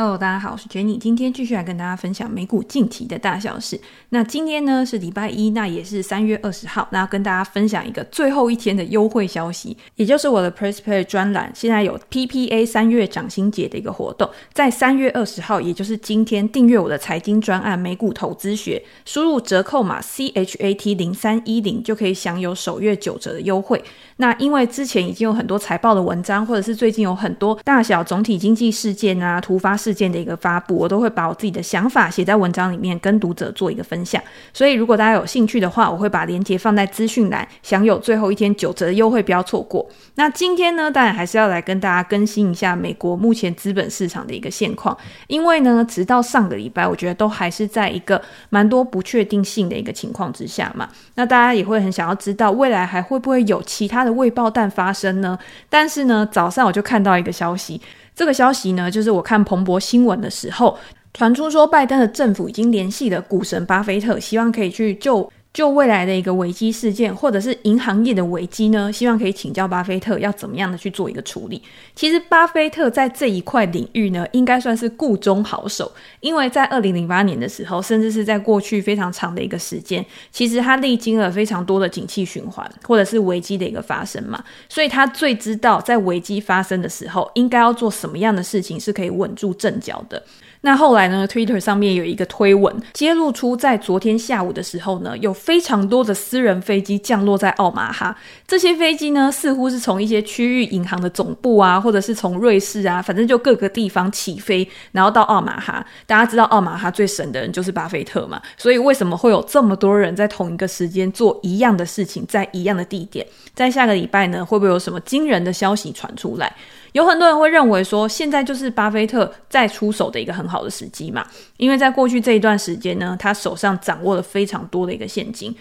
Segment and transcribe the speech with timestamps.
[0.00, 3.80] Hello，大家好，我是 Jenny，今天继续来跟大家分享美股近期的大小事。
[4.10, 23.82] 那今天呢是礼拜一，那也是三月二十号，那要跟大家分享一个最后一天的优惠消息，也就是我的 PressPlay 专栏现在有 PPA 三月涨薪节的一个活动，在三月二十号，也就是今天订阅我的财经专案美股投资学，输入折扣码 CHAT 零三一零就可以享有首月九折的优惠。
[24.18, 34.22] 那因为之前已经有很多财报的文章，或者是最近有很多大小总体经济事件啊、突发事事件的一个发布，我都会把我自己的想法写在文章里面，跟读者做一个分享。
[34.52, 39.88] 所以如果大家有兴趣的话，我会把链接放在资讯栏，享有最后一天九折的优惠，不要错过。
[40.16, 44.94] 那今天呢，当然还是要来跟大家更新一下美国目前资本市场的一个现况，
[45.26, 50.86] 因为呢，直到上个礼拜，我觉得都还是在一个蛮多不确定性的一个情况之下嘛。
[51.14, 55.38] 那大家也会很想要知道，未来还会不会有其他的未爆弹发生呢？
[55.70, 57.80] 但是呢，早上我就看到一个消息。
[58.18, 60.76] 这个消息呢，就是我看彭博新闻的时候
[61.14, 71.60] 传出说，拜登的政府已经联系了股神巴菲特，希望可以去救就未来的一个危机事件，或者是银行业的危机呢，希望可以请教巴菲特要怎么样的去做一个处理。
[71.96, 90.22] 其实巴菲特在这一块领域呢，应该算是顾中好手，因为在二零零八年的时候，甚至是在过去非常长的一个时间，其实他历经了非常多的景气循环或者是危机的一个发生嘛，所以他最知道在危机发生的时候，应该要做什么样的事情是可以稳住阵脚的。
[90.62, 98.16] 那后来呢，Twitter 上面有一个推文揭露出，在昨天下午的时候呢，有非常多的私人飞机降落在奥马哈。
[98.46, 105.84] 这些飞机呢，似乎是从一些区域银行的总部啊，或者是从瑞士啊，反正就各个地方起飞，然后到奥马哈。
[106.06, 113.24] 大家知道奥马哈最神的人就是巴菲特嘛，所以为什么会有这么多人在同一个时间做一样的事情，在一样的地点？
[113.54, 116.52] 在下个礼拜呢，会不会有什么惊人的消息传出来？
[116.92, 121.26] 有很多人会认为说，现在就是巴菲特再出手的一个很好的时机嘛，
[121.56, 125.54] 因为在过去这一段时间呢，他手上掌握了非常多的一个现金。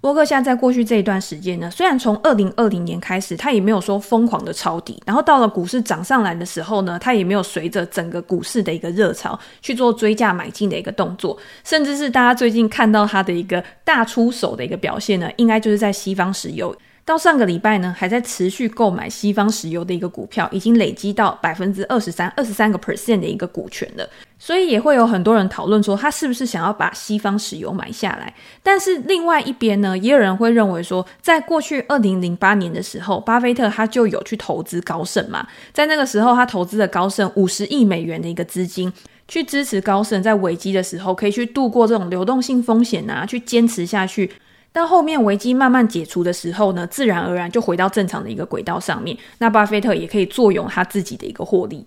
[0.00, 16.72] 波克夏在过去这一段时间呢，虽然从二零二零年开始，他也没有说疯狂的抄底，然后到了股市涨上来的时候呢，他也没有随着整个股市的一个热潮去做追价买进的一个动作，甚至是大家最近看到他的一个大出手的一个表现呢，应该就是在西方石油。
[17.08, 24.06] 到上个礼拜呢，还在持续购买西方石油的一个股票，已经累积到百分之二十三、二十三个 percent 的一个股权了。
[24.38, 28.34] 所以也会有很多人讨论说，他是不是想要把西方石油买下来？
[28.62, 38.92] 但是另外一边呢，也有人会认为说，在过去二零零八年的时候，巴菲特他就有去投资高盛嘛，在那个时候他投资了高盛五十亿美元的一个资金，
[39.26, 44.30] 去支持高盛在危机的时候可以去度过这种流动性风险啊，去坚持下去。
[44.72, 49.16] 到后面危机慢慢解除的时候呢，自然而然就回到正常的一个轨道上面。
[49.38, 51.84] 那巴菲特也可以坐拥他自己的一个获利。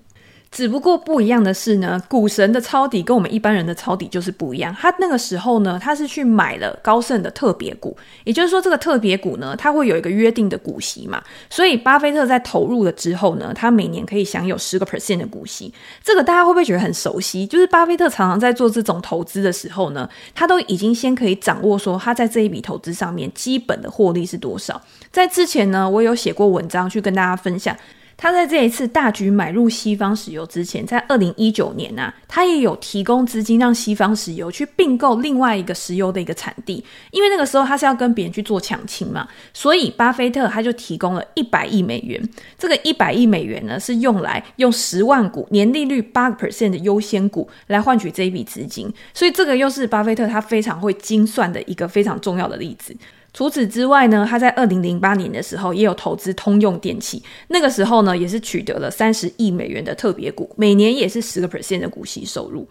[0.51, 4.75] 只不过不一样的是呢，股神的抄底跟我们一般人的抄底就是不一样。
[4.78, 7.95] 他那个时候呢，他是去买了高盛的特别股，
[8.25, 11.23] 也就是说，这个特别股呢，它会有一个约定的股息嘛。
[11.50, 15.73] 所以，巴菲特在投入了之后呢，他每年可以享有十个 percent 的股息。
[16.03, 17.47] 这个大家会不会觉得很熟悉？
[17.47, 24.81] 就是巴菲特常常在做这种投资的时候呢，他都已经先可以掌握说他在这一笔投资上面基本的获利是多少。
[25.11, 27.73] 在之前呢，我有写过文章去跟大家分享。
[28.21, 42.21] 他在这一次大举买入西方石油之前，在二零一九年啊，他也有提供资金让西方石油去并购另外一个石油的一个产地，因为那个时候他是要跟别人去做抢亲嘛，所以巴菲特他就提供了一百亿美元。
[42.59, 52.95] 这个一百亿美元呢，是用来用十万股年利率八个 percent 的优先股来换取这一笔资金，所以这个又是巴菲特他非常会精算的一个非常重要的例子。
[53.33, 62.67] 除此之外呢，他在二零零八年的时候也有投资通用电器，那个时候呢也是取得了三十亿美元的特别股，每年也是十个 percent 的股息收入。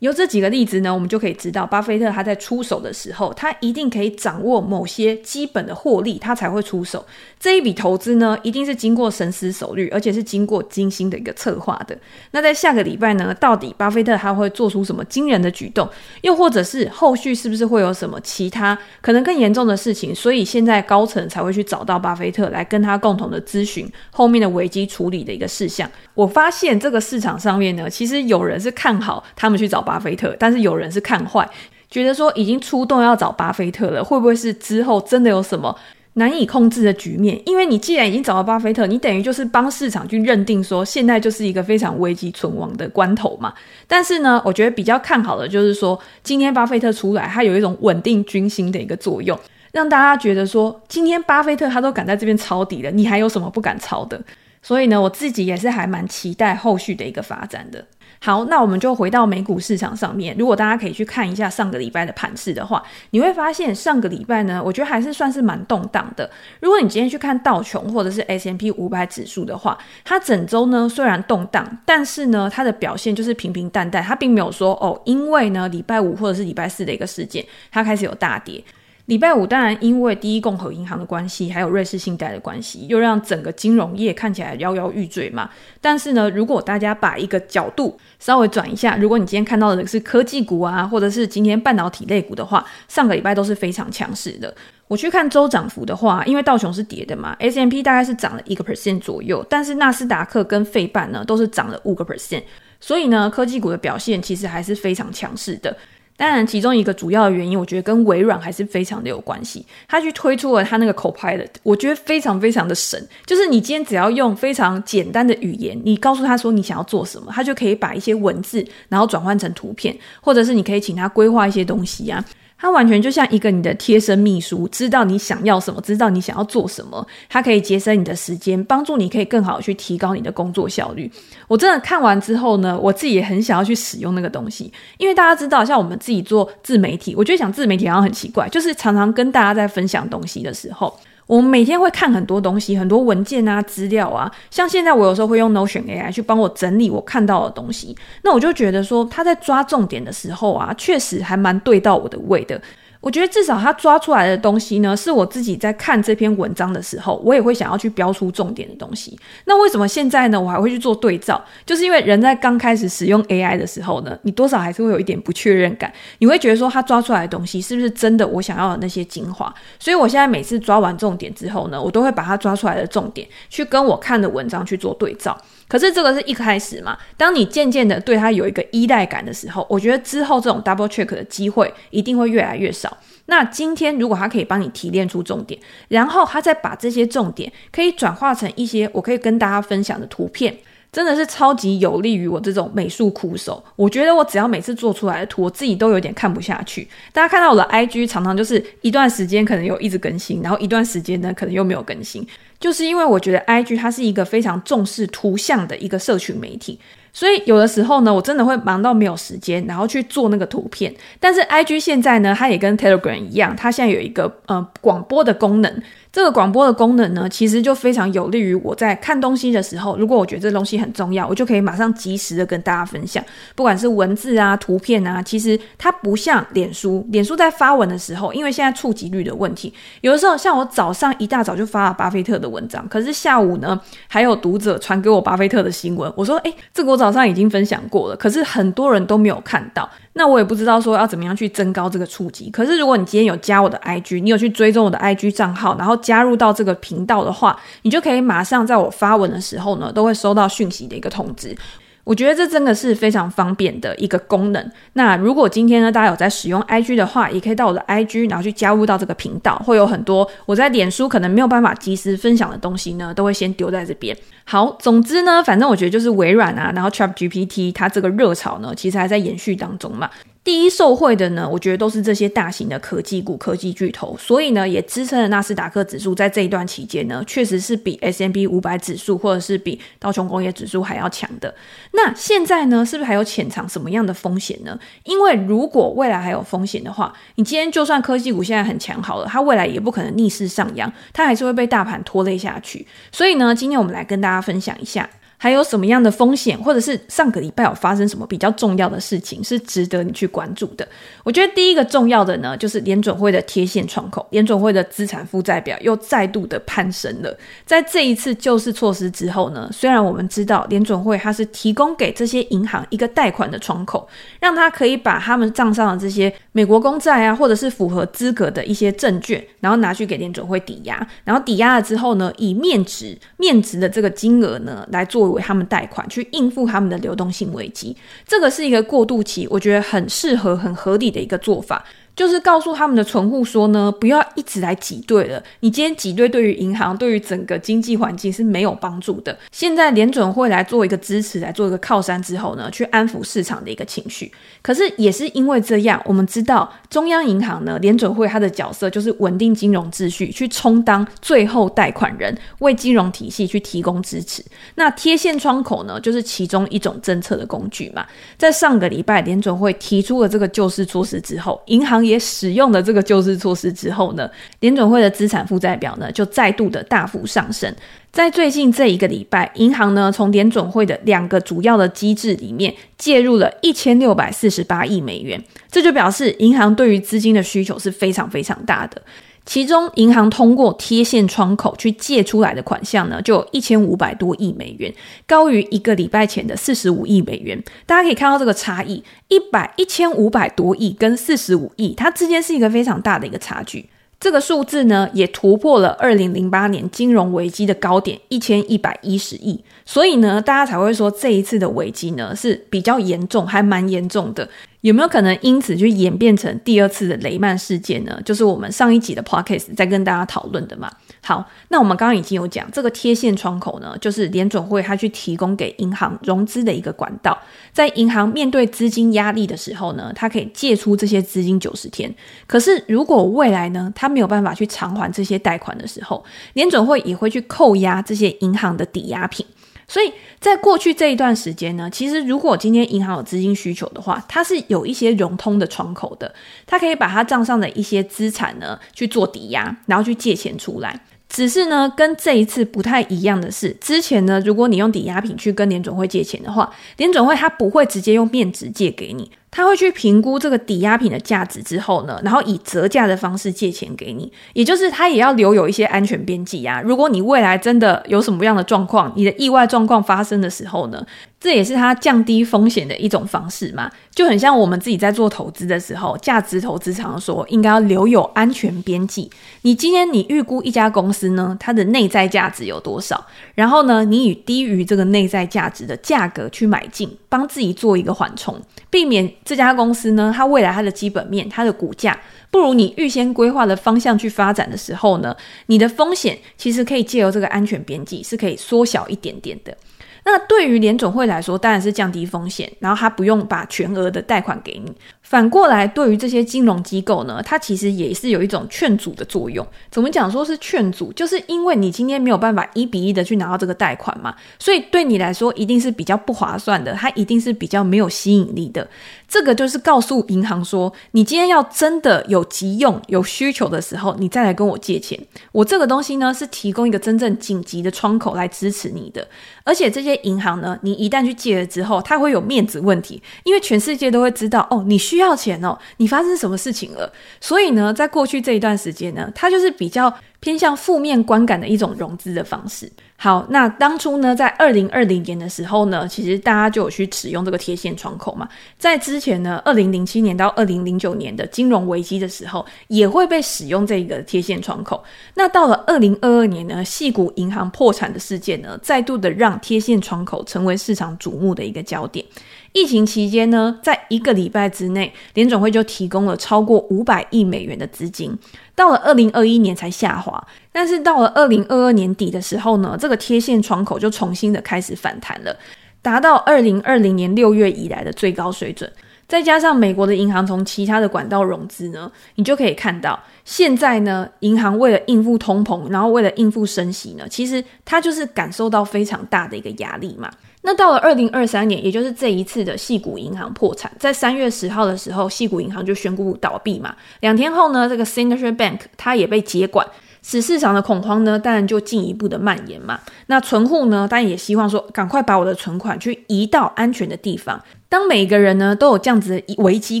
[0.02, 7.06] 由这几个例子呢，我们就可以知道，巴菲特他在出手的时候，他一定可以掌握某些基本的获利，他才会出手。
[7.38, 11.96] 这一笔投资呢，一定是经过深思熟虑，而且是经过精心的一个策划的。
[12.32, 15.88] 那在下个礼拜呢，到底巴菲特他会做出什么惊人的举动？
[16.22, 20.12] 又或者是后续是不是会有什么其他可能更严重的事情？
[20.12, 25.88] 所以现在高层才会去找到巴菲特来跟他共同的咨询后面的危机处理的一个事项。
[26.14, 29.91] 我发现这个市场上面呢，其实有人是看好他们去找巴。
[29.92, 31.46] 巴菲特，但是有人是看坏，
[31.90, 35.76] 觉得说已经出动要找巴菲特了，会不会是之后真的有什么
[36.14, 37.38] 难以控制的局面？
[37.44, 43.52] 因为你既然已经找到巴菲特，你等于就是帮市场去认定说现在就是一个非常危机存亡的关头嘛。
[43.86, 49.38] 但是呢，我觉得比较看好的就是说，今天巴菲特出来，他有一种稳定军心的一个作用，
[49.72, 54.18] 让大家觉得说，今天巴菲特他都敢在这边抄底了，你还有什么不敢抄的？
[54.62, 57.84] 所以呢，我自己也是还蛮期待后续的一个发展的。
[58.24, 60.32] 好，那我们就回到美股市场上面。
[60.38, 62.80] 如果大家可以去看一下上个礼拜的盘势的话，
[63.10, 66.30] 你会发现上个礼拜呢，我觉得还是算是蛮动荡的。
[66.60, 78.62] 如果你今天去看道琼或者是 S M P 五百指数的话，它整周呢虽然动荡，但是呢它的表现就是平平淡淡，它并没有说哦，因为呢礼拜五或者是礼拜四的一个事件，它开始有大跌。
[79.06, 85.50] 礼拜五当然因为第一共和银行的关系，还有瑞士信贷的关系，又让整个金融业看起来摇摇欲坠嘛。
[85.80, 94.54] 但是呢，如果大家把一个角度稍微转一下，如果你今天看到的是科技股啊，或者是今天半导体类股的话，上个礼拜都是非常强势的。
[94.86, 102.44] 我去看周涨幅的话，因为道琼是跌的嘛，S M P 大概是涨了一个 percent 左右，但是纳斯达克跟费半呢都是涨了五个 percent，
[102.78, 105.76] 所以呢，科技股的表现其实还是非常强势的。
[106.16, 109.66] 当然，其中一个主要的原因，我觉得跟微软还是非常的有关系。
[109.88, 113.08] 他去推出了他那个 Copilot，我觉得非常非常的神。
[113.26, 122.24] 就是你今天只要用非常简单的语言，你告诉他说你想要做什么，他就可以把一些文字，然后转换成图片，或者是你可以请他规划一些东西呀。
[122.62, 127.04] 它完全就像一个你的贴身秘书，知道你想要什么，知道你想要做什么。
[127.28, 131.10] 它可以节省你的时间，帮助你可以更好的去提高你的工作效率。
[131.48, 140.96] 我真的看完之后呢，我自己也很想要去使用那个东西，因为大家知道，像我们自己做自媒体，我觉得讲自媒体好像很奇怪，就是常常跟大家在分享东西的时候。
[141.32, 144.30] 我每天会看很多东西，很多文件啊、资料啊。
[144.50, 152.60] 像现在我有时候会用 Notion AI 去帮我整理我看到的东西，那我就觉得说他在抓重点的时候啊，确实还蛮对到我的胃的。
[153.02, 159.18] 我觉得至少他抓出来的东西呢，是我自己在看这篇文章的时候，我也会想要去标出重点的东西。
[159.44, 161.44] 那为什么现在呢，我还会去做对照？
[161.66, 169.52] 就是因为人在刚开始使用 AI 的时候呢，你多少还是会有一点不确认感，你会觉得说他抓出来的东西是不是真的我想要的那些精华？
[169.80, 175.36] 所以我现在每次抓完重点之后呢，我都会把它抓出来的重点去跟我看的文章去做对照。
[175.72, 182.94] 可是这个是一开始嘛，当你渐渐的对他有一个依赖感的时候，我觉得之后这种 double check 的机会一定会越来越少。
[183.24, 185.58] 那今天如果他可以帮你提炼出重点，
[185.88, 190.54] 然后他再把这些重点可以转化成一些我可以跟大家分享的图片。
[190.92, 193.64] 真的是超级有利于我这种美术苦手。
[193.76, 196.86] 我觉得我只要每次做出来的图，我自己都有点看不下去。
[197.14, 202.26] 大家看到我的 IG 常常就是一段时间可能有一直更新，然后一段时间呢可能又没有更新，
[202.60, 206.78] 就是因为我觉得 IG 它是一个非常重视图像的一个社群媒体。
[207.14, 210.94] 所以有的时候呢，我真的会忙到没有时间，然后去做那个图片。
[211.18, 215.82] 但是 IG 现在呢，它也跟 Telegram 一样，它现在有一个呃广播的功能。
[216.12, 223.24] 这个广播的功能呢，其实就非常有利于我在看东西的时候，如果我觉得这东西很重要，我就可以马上及时的跟大家分享。
[223.56, 227.06] 不管是文字啊、图片啊，其实它不像脸书。
[227.10, 229.72] 脸书在发文的时候，因为现在触及率的问题，
[230.02, 239.88] 有的时候像我早上一大早就发了巴菲特的文章，可是下午呢，还有读者传给我巴菲特的新闻，我说，诶，这个我早上已经分享过了，可是很多人都没有看到。
[240.14, 242.50] 那我也不知道说要怎么样去增高这个触及。
[242.50, 251.56] 可是如果你今天有加我的 IG，你有去追踪我的 IG 账号，然后加入到这个频道的话，你就可以马上在我发文的时候呢，都会收到讯息的一个通知。
[252.04, 254.70] 我觉得这真的是非常方便的一个功能。
[254.94, 264.16] 那如果今天呢，大家有在使用 IG 的话，也可以到我的 IG，然后去加入到这个频道，会有很多我在脸书可能没有办法及时分享的东西呢，都会先丢在这边。
[264.44, 270.10] 好，总之呢，反正我觉得就是微软啊，然后 ChatGPT 它这个热潮呢，其实还在延续当中嘛。
[270.44, 281.54] 第一受惠的呢，我觉得都是这些大型的科技股、科技巨头，所以呢，也支撑了纳斯达克指数在这一段期间呢，确实是比 S M B 五百指数或者是比道琼工业指数还要强的。
[281.92, 284.76] 那现在呢，是不是还有潜藏什么样的风险呢？
[285.04, 292.84] 因为如果未来还有风险的话，你今天就算科技股现在很强好了，它未来也不可能逆势上扬，它还是会被大盘拖累下去。
[293.12, 295.08] 所以呢，今天我们来跟大家分享一下。
[295.42, 300.86] 还有什么样的风险，或者是上个礼拜有发生什么比较重要的事情是值得你去关注的？
[301.24, 307.36] 我觉得第一个重要的呢，就是联准会的贴现窗口，联准会的资产负债表又再度的攀升了。
[307.66, 314.08] 在这一次救市措施之后呢，虽然我们知道联准会它是提供给这些银行一个贷款的窗口，
[314.38, 325.31] 让它可以把他们账上的这些美国公债啊，或者是符合资格的一些证券，然后拿去给联准会抵押，然后抵押了之后呢，以面值面值的这个金额呢来做。
[325.32, 327.96] 为他们贷款去应付他们的流动性危机，
[328.26, 331.84] 这个是一个过渡期，我觉得很适合、很合理的一个做法。
[332.14, 335.42] 就是告诉他们的存户说呢，不要一直来挤兑了。
[335.60, 339.36] 你今天挤兑对于银行、对于整个经济环境是没有帮助的。
[339.50, 344.30] 现在联准会来做一个支持，来做一个靠山之后呢，去安抚市场的一个情绪。
[344.60, 354.44] 可是也是因为这样，我们知道中央银行呢，联准会它的角色就是稳定金融秩序，去充当最后贷款人，为金融体系去提供支持。
[354.74, 358.06] 那贴现窗口呢，就是其中一种政策的工具嘛。
[358.36, 364.30] 在上个礼拜，联准会提出了这个救市措施之后，银行也使用了这个救市措施之后呢，
[364.60, 367.74] 联准会的资产负债表呢就再度的大幅上升。
[368.10, 379.00] 在最近这一个礼拜，银行呢从联准会的两个主要的机制里面介入了一千六百四十八亿美元，这就表示银行对于资金的需求是非常非常大的。
[379.44, 384.94] 其中，银行通过贴现窗口去借出来的款项呢，就有一千五百多亿美元，
[385.26, 387.60] 高于一个礼拜前的四十五亿美元。
[387.84, 393.88] 大家可以看到这个差异，一百一千五百多亿跟四十五亿，它之间是一个非常大的一个差距。
[394.20, 399.60] 这个数字呢，也突破了二零零八年金融危机的高点一千一百一十亿。
[399.84, 404.48] 所以呢，大家才会说这一次的危机呢是比较严重，还蛮严重的。
[404.82, 408.20] 有没有可能因此就演变成第二次的雷曼事件呢？
[408.24, 410.90] 就是我们上一集的 podcast 在跟大家讨论的嘛。
[411.22, 417.38] 好，那我们刚刚已经有讲，这个贴现窗口呢，就是联准会它去提供给银行融资的一个管道，
[417.72, 422.12] 在银行面对资金压力的时候呢，它可以借出这些资金九十天。
[422.48, 426.24] 可是如果未来呢，它没有办法去偿还这些贷款的时候，
[426.54, 429.46] 联准会也会去扣押这些银行的抵押品。
[429.92, 436.34] 所以在过去这一段时间呢，其实如果今天银行有资金需求的话，它是有一些融通的窗口的，
[436.66, 440.98] 它可以把它账上的一些资产呢去做抵押，然后去借钱出来。
[441.28, 449.30] 只是呢，跟这一次不太一样的是，之前呢，如果你用抵押品去跟联总会借钱的话，联总会它不会直接用面值借给你。
[449.54, 456.80] 他会去评估这个抵押品的价值之后呢，然后以折价的方式借钱给你，也就是他也要留有一些安全边际啊。
[456.80, 461.06] 如果你未来真的有什么样的状况，你的意外状况发生的时候呢，
[461.38, 463.90] 这也是他降低风险的一种方式嘛。
[464.14, 469.30] 就很像我们自己在做投资的时候，价值投资常说应该要留有安全边际。
[469.62, 473.22] 你今天你预估一家公司呢，它的内在价值有多少，
[473.54, 479.30] 然后呢，你以低于这个内在价值的价格去买进，帮自己做一个缓冲，避免。
[479.44, 482.18] 这家公司呢，它未来它的基本面、它的股价
[482.50, 489.76] 不如你预先规划的方向去发展的时候呢，你的风险其实可以借由这个安全边际是可以缩小一点点的。
[490.24, 494.92] 那对于联总会来说，当然是降低风险，然后他不用把全额的贷款给你。
[495.22, 499.66] 反过来，对于这些金融机构呢，它其实也是有一种劝阻的作用。
[499.90, 501.10] 怎么讲说是劝阻？
[501.14, 508.86] 就是因为你今天没有办法一比一的去拿到这个贷款嘛，所以对你来说一定是比较不划算的，它一定是比较没有吸引力的。
[509.26, 515.18] 这个就是告诉银行说，你今天要真的有急用、有需求的时候，你再来跟我借钱。
[515.52, 519.26] 我这个东西呢，是提供一个真正紧急的窗口来支持你的。
[519.64, 527.12] 而且这些银行呢，你一旦去借了之后，它会有面子问题，因为全世界都会知道哦，你需要钱哦，你发生什么事情了。
[527.40, 532.90] 所以呢，在过去这一段时间呢，它就是比较偏向负面观感的一种融资的方式。
[533.16, 538.48] 好，那当初呢，在二零二零年的时候呢，其实大家就有去使用这个贴现窗口嘛。
[538.76, 545.00] 在之前呢，二零零七年到二零零九年的金融危机的时候，也会被使用这个贴现窗口。
[545.34, 552.26] 那到了二零二二年呢，矽谷银行破产的事件呢，再度的让贴现窗口成为市场瞩目的一个焦点。
[552.72, 558.36] 疫情期间呢，在一个礼拜之内，联总会就提供了超过五百亿美元的资金，
[558.74, 565.54] 到了二零二一年才下滑，但是到了二零二二年底的时候呢，这个贴现窗口就重新的开始反弹了，
[566.00, 568.90] 达到二零二零年六月以来的最高水准。
[569.28, 580.30] 再加上美国的银行从其他的管道融资呢，你就可以看到，现在呢，银行为了应付通膨，然后为了应付升息呢，其实它就是感受到非常大的一个压力嘛。
[580.64, 586.94] 那到了二零二三年，也就是这一次的矽谷银行破产，在三月十号的时候，矽谷银行就宣布倒闭嘛。
[587.20, 589.84] 两天后呢，这个 Signature Bank 它也被接管，
[590.22, 593.00] 使市场的恐慌呢，当然就进一步的蔓延嘛。
[593.26, 597.60] 那存户呢，当然也希望说，赶快把我的存款去移到安全的地方。
[597.88, 600.00] 当每个人呢都有这样子的危机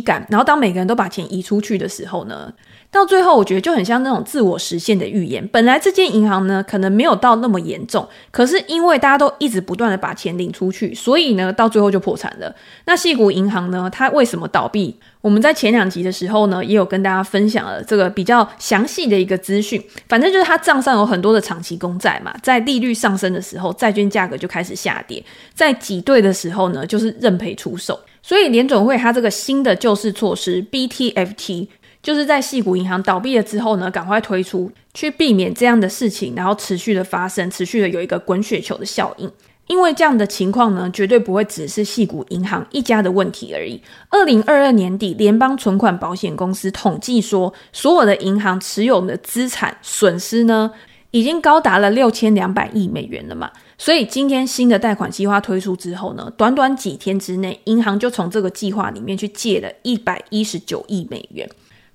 [0.00, 2.52] 感，然后当每个人都把钱移出去的时候呢，
[2.92, 5.48] 到最后，我觉得就很像那种自我实现的预言。
[5.48, 12.54] 本来这间银行呢，可能没有到那么严重，可是因为大家都一直不断的把钱领出去，所以呢，到最后就破产了。
[12.84, 14.94] 那矽谷银行呢，它为什么倒闭？
[15.22, 19.82] 我们在前两集的时候呢，也有跟大家分享了这个比较详细的一个资讯。
[20.06, 27.98] 反正就是它账上有很多的长期公债嘛，在利率上升的时候，债券价格就开始下跌；在挤兑的时候呢，就是认赔出售。
[28.20, 31.68] 所以联准会它这个新的救市措施 BTFT。
[32.02, 39.30] 就是在细谷银行倒闭了之后呢，赶快推出，去避免这样的事情，然后持续的发生，持续的有一个滚雪球的效应。
[39.68, 43.80] 因为这样的情况呢，绝对不会只是细谷银行一家的问题而已。
[44.10, 50.72] 二零二二年底，联邦存款保险公司统计说，所有的银行持有的资产损失呢，
[51.12, 53.50] 已经高达了六千两百亿美元了嘛。
[53.78, 61.48] 所以今天新的贷款计划推出之后呢，短短几天之内，银行就从这个计划里面去借了一百一十九亿美元。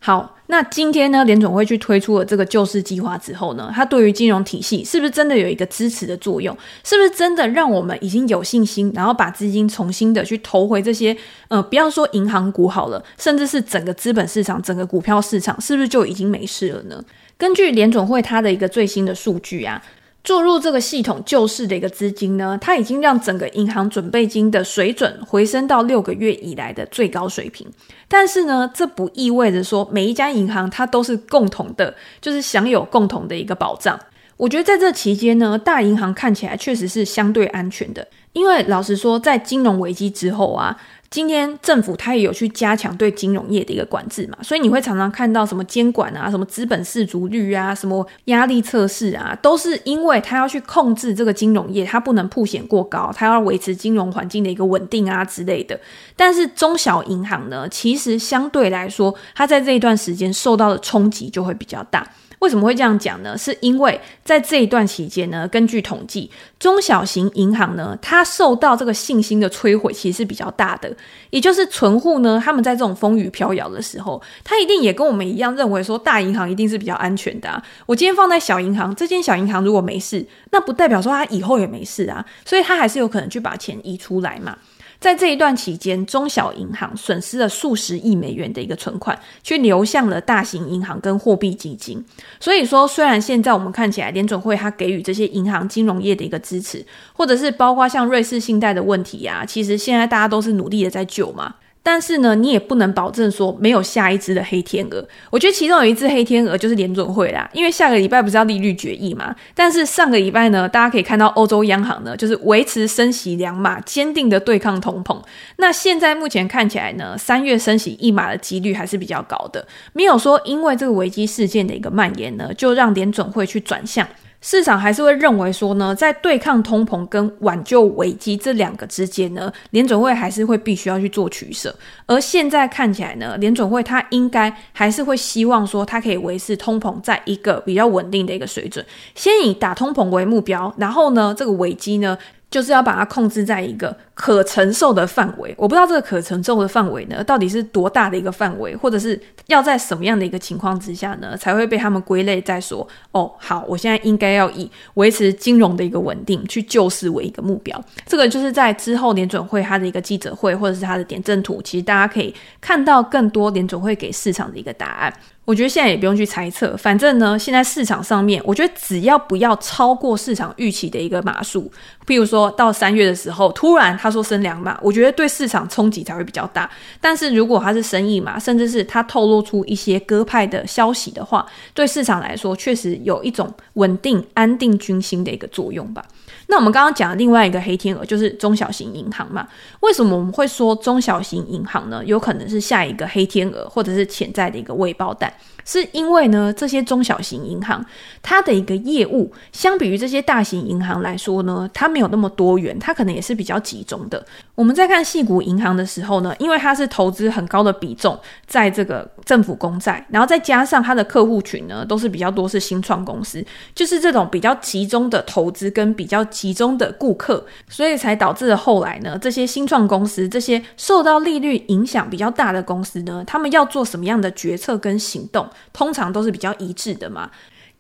[0.08, 6.58] 好，那今天呢，联总会去推出了这个救市计划之后呢，它对于金融体系是不是真的有一个支持的作用？
[6.86, 11.14] 是不是真的让我们已经有信心，然后把资金重新的去投回这些
[11.50, 17.04] 呃，不要说银行股好了，甚至是整个资本市场、整个股票市场，是不是就已经没事了呢？
[17.38, 19.84] 根据联总会它的一个最新的数据啊。
[20.24, 27.66] 注入这个系统救市的一个资金呢，它已经让整个银行准备金的水准回升到六个月以来的最高水平。
[28.10, 33.98] 但是呢，这不意味着说每一家银行它都是共同的，就是享有共同的一个保障。
[34.38, 40.78] 我觉得在这期间呢，大银行看起来确实是相对安全的，因为老实说，在金融危机之后啊。
[41.10, 55.80] 今天政府它也有去加强对金融业的一个管制嘛，所以你会常常看到什么监管啊、什么资本适足率啊、什么压力测试啊，都是因为它要去控制这个金融业，它不能曝险过高，它要维持金融环境的一个稳定啊之类的。
[56.18, 62.06] 但是中小银行呢，其实相对来说，它在这一段时间受到的冲击就会比较大。
[62.40, 63.38] 为什么会这样讲呢？
[63.38, 66.30] 是因为在这一段期间呢，根据统计，
[66.60, 70.96] 中小型银行呢，它受到这个信心的摧毁其实是比较大的。
[71.32, 77.62] 也就是存户呢，他们在这种风雨飘摇的时候，他一定也跟我们一样认为说，大银行一定是比较安全的啊。
[77.86, 84.58] 我今天放在小银行，这间小银行如果没事，那不代表说它以后也没事啊，所以它还是有可能去把钱移出来嘛。
[85.00, 92.04] 在这一段期间，中小银行损失了数十亿美元的一个存款，去流向了大型银行跟货币基金。
[92.40, 101.56] 所以说，虽然现在我们看起来联准会它给予这些银行金融业的一个支持，或者是包括像瑞士信贷的问题呀，其实现在大家都是努力的在救嘛。
[101.90, 105.08] 但是呢，你也不能保证说没有下一只的黑天鹅。
[105.30, 109.34] 我觉得其中有一只黑天鹅就是联准会啦，因为下个礼拜不是要利率决议嘛。
[109.56, 115.18] 但是上个礼拜呢，大家可以看到欧洲央行呢，就是维持升息两码，坚定的对抗通膨。
[115.60, 124.06] 那现在目前看起来呢，三月升息一码的几率还是比较高的，没有说因为这个危机事件的一个蔓延呢，就让联准会去转向。
[124.40, 131.76] 市场还是会认为说呢，在对抗通膨跟挽救危机这两个之间呢，联准会还是会必须要去做取舍。
[132.06, 142.18] 而现在看起来呢，联准会它应该还是会希望说，它可以维持通膨在一个比较稳定的一个水准，先以打通膨为目标，然后呢，这个危机呢。
[142.50, 145.54] 就是要把它控制在一个可承受的范围。
[145.58, 157.80] 我不知道这个可承受的范围呢，到底是多大的一个范围，或者是要在什么样的一个情况之下呢，才会被他们归类在说，哦，好，我现在应该要以维持金融的一个稳定去救市为一个目标。
[158.06, 165.14] 这个就是在之后联准会它的一个记者会，或者是它的点阵图，其实大家可以看到更多联准会给市场的一个答案。
[165.48, 171.72] 我觉得现在也不用去猜测，反正呢，现在市场上面，我觉得只要不要超过市场预期的一个码数，
[172.06, 176.70] 譬如说到三月的时候，突然他说升两码，我觉得对市场冲击才会比较大。
[177.00, 186.04] 但是如果他是升一码，甚至是他透露出一些鸽派的消息的话，对市场来说确实有一种稳定、安定军心的一个作用吧。
[186.48, 189.48] 那我们刚刚讲的另外一个黑天鹅就是中小型银行嘛？
[189.82, 192.04] 为什么我们会说中小型银行呢？
[192.06, 195.32] 有可能是下一个黑天鹅，或者是潜在的一个未爆弹。
[195.66, 197.86] 是因为呢，这些中小型银行
[198.24, 204.26] 它的一个业务，相比于这些大型银行来说呢，它没有那么多元，它可能也是比较集中的。
[204.56, 225.50] 我们在看矽谷银行的时候呢，因为它是投资很高的比重在这个政府公债，然后再加上它的客户群呢，都是比较多是新创公司，就是这种比较集中的投资跟比较其中的顾客，所以才导致了后来呢，这些新创公司，这些受到利率影响比较大的公司呢，他们要做什么样的决策跟行动？
[225.74, 227.32] 通常都是比较一致的嘛。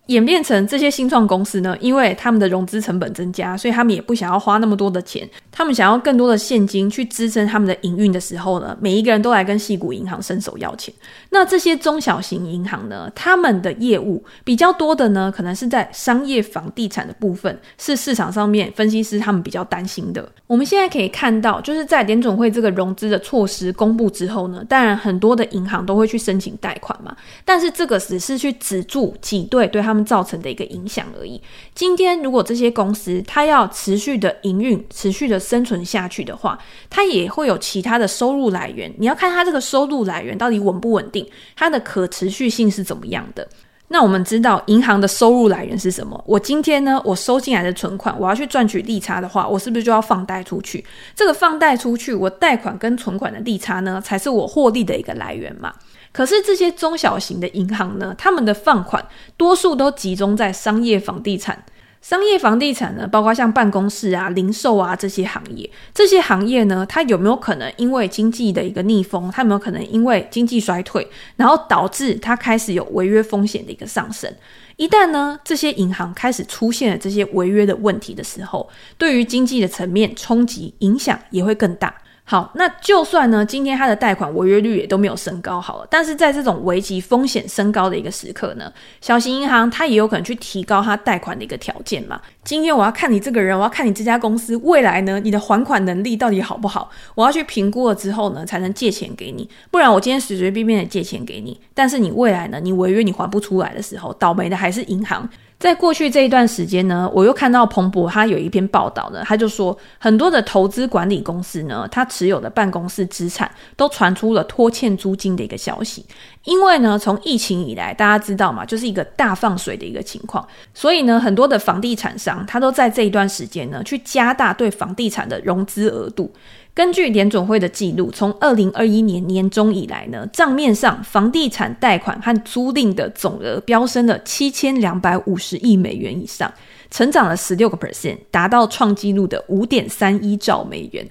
[0.07, 10.93] 演变成这些新创公司呢，因为他们的融资成本增加，所以他们也不想要花那么多的钱，他们想要更多的现金去支撑他们的营运的时候呢，每一个人都来跟矽谷银行伸手要钱。
[11.29, 20.25] 那这些中小型银行呢，他们的业务比较多的呢，可能是在商业房地产的部分，是市场上面分析师他们比较担心的。
[20.47, 29.96] 我们现在可以看到，就是在联准会这个融资的措施公布之后呢，当然很多的银行都会去申请贷款嘛，但是这个只是去止住挤兑对他们。
[30.03, 31.41] 造成的一个影响而已。
[31.73, 36.57] 今天如果这些公司它要持续的营运、持续的生存下去的话，
[36.89, 38.91] 它也会有其他的收入来源。
[38.97, 43.47] 你要看它这个收入来源到底稳不稳定，它的可持续性是怎么样的。
[43.89, 46.21] 那我们知道银行的收入来源是什么？
[46.27, 50.83] 我今天呢，我收进来的存款，我要去赚取利差的话，我是不是就要放贷出去？
[51.15, 55.73] 这个放贷出去，我贷款跟存款的利差呢，才是我获利的一个来源嘛。
[56.17, 61.63] 可是这些中小型的银行呢，他们的放款多数都集中在商业房地产。
[62.01, 74.33] 商业房地产呢，包括像办公室啊、零售啊这些行业，这些行业呢，它有没有可能因为经济的一个逆风，它有没有可能因为经济衰退，然后导致它开始有违约风险的一个上升？
[74.77, 81.93] 一旦呢，这些银行开始出现了这些违约的问题的时候，对于经济的层面冲击影响也会更大。
[82.29, 92.19] 好，那就算呢，今天他的贷款违约率也都没有升高好了，但是在这种危机风险升高的一个时刻呢，小型银行它也有可能去提高它贷款的一个条件嘛。
[92.43, 105.29] 今天我要看你这个人，我要看你这家公司未来呢，你的还款能力到底好不好，我要去评估了之后呢，才能借钱给你，不然我今天随随便便的借钱给你，但是你未来呢，你违约你还不出来的时候，倒霉的还是银行。
[105.59, 116.05] 在过去这一段时间呢，我又看到彭博他有一篇报道呢，他就说很多的投资管理公司呢，他持有的办公室资产都传出了拖欠租金的一个消息。
[116.43, 126.31] 因为呢，从疫情以来，大家知道嘛，就是一个大放水的一个情况，所以呢，很多的房地产商他都在这一段时间呢，去加大对房地产的融资额度。
[126.73, 136.53] 根据联准会的记录，从二零二一年年中以来呢，账面上房地产贷款和租赁的总额飙升了七千两百五十亿美元以上，
[136.91, 141.05] 成长了十六个 percent，达到创纪录的五点三一兆美元。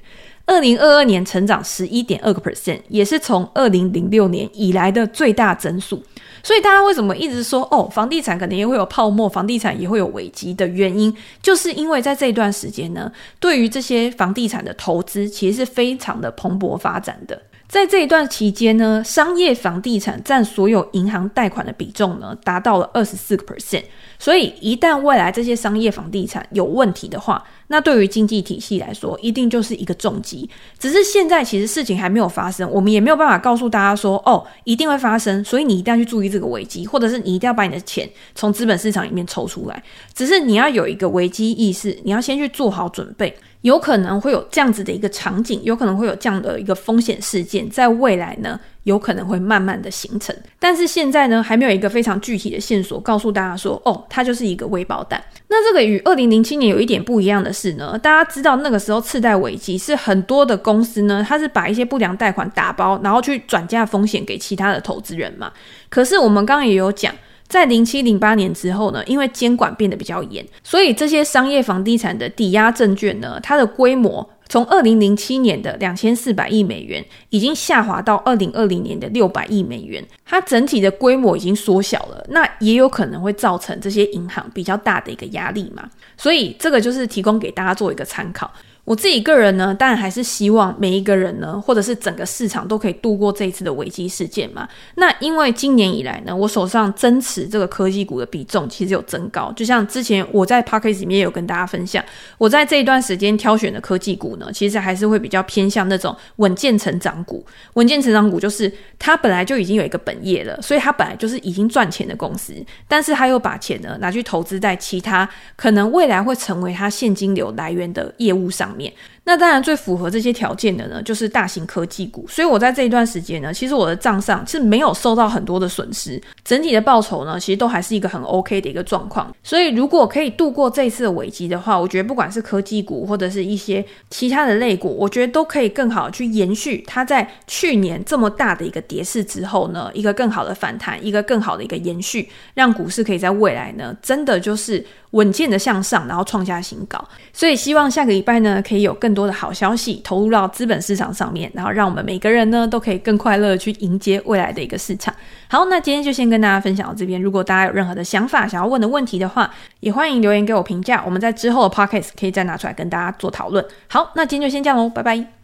[0.46, 6.02] 二零二二年成长十一点二个 percent，也是从二零零六年以来的最大增速。
[6.42, 17.42] 所以大家为什么一直说哦，房地产可能也会有泡沫，房地产也会有危机的原因，就是因为在这一段时间呢，对于这些房地产的投资其实是非常的蓬勃发展的。
[17.68, 23.82] 在这一段期间呢，商业房地产占所有银行贷款的比重呢，达到了二十四个 percent。
[24.18, 30.48] 所以一旦未来这些商业房地产有问题的话，那对于经济体系来说，一定就是一个重击。
[30.78, 39.82] 只是现在其实事情还没有发生，我们也没有办法告诉大家说，哦，一定会发生，所以你一定要去注意这个危机，或者是你一定要把你的钱从资本市场里面抽出来。
[40.14, 43.36] 只是你要有一个危机意识，你要先去做好准备。
[43.66, 50.32] 有可能会有这样子的一个场景，有可能会有这样的一个风险事件，在未来呢，有可能会慢慢的形成。
[50.60, 55.20] 但是现在呢，还没有一个非常具体的线索告诉大家说，哦，它就是一个微爆弹。
[55.48, 65.50] 那这个与二零零七年有一点不一样的是呢，大家知道那个时候次贷危机是很多的公司呢，它是把一些不良贷款打包，然后去转嫁风险给其他的投资人嘛。
[65.88, 67.12] 可是我们刚刚也有讲。
[67.48, 88.52] 在零七零八年之后呢，因为监管变得比较严，所以这些商业房地产的抵押证券呢，它的规模从二零零七年的两千四百亿美元，已经下滑到二零二零年的六百亿美元，它整体的规模已经缩小了，那也有可能会造成这些银行比较大的一个压力嘛，所以这个就是提供给大家做一个参考。
[88.86, 94.66] 我自己个人呢，当然还是希望每一个人呢，或者是整个市场都可以度过这一次的危机事件嘛。
[94.94, 99.52] 那因为今年以来呢，我手上增持这个科技股的比重其实有增高。
[99.56, 102.02] 就像之前我在 Podcast 里面有跟大家分享，
[102.38, 107.44] 我在这一段时间挑选的科技股呢，其实还是会比较偏向那种稳健成长股。
[107.74, 112.54] 稳健成长股就是它本来就已经有一个本业了，所以它本来就是已经赚钱的公司，
[112.86, 118.92] 但是它又把钱呢拿去投资在其他可能未来会成为它现金流来源的业务上面。
[119.28, 122.24] 那当然最符合这些条件的呢，就是大型科技股。
[122.28, 129.34] 所以我在这一段时间呢，其实我的账上是没有受到很多的损失，整体的报酬呢，其实都还是一个很 OK 的一个状况。
[129.42, 144.86] 所以如果可以度过这次的危机的话，我觉得不管是科技股或者是一些其他的类股，我觉得都可以更好去延续它在去年这么大的一个跌势之后呢，一个更好的反弹，一个更好的一个延续，让股市可以在未来呢，真的就是。
[145.12, 155.12] 稳健的向上，然后创下新高，所以希望下个礼拜呢，可以有更多的好消息投入到资本市场上面，然后让我们每个人呢都可以更快乐的去迎接未来的一个市场。
[155.48, 157.20] 好，那今天就先跟大家分享到这边。
[157.20, 159.50] 如果大家有任何的想法，想要问的问题的话，
[159.80, 161.02] 也欢迎留言给我评价。
[161.04, 163.64] 我们在之后的 podcast 可以再拿出来跟大家做讨论。
[163.88, 165.26] 好，那今天就先这样喽，拜拜。